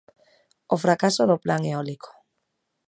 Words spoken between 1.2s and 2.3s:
do Plan eólico.